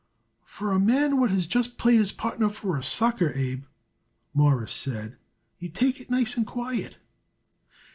[0.45, 3.65] "For a man what has just played his partner for a sucker, Abe,"
[4.33, 5.15] Morris said,
[5.59, 6.97] "you take it nice and quiet."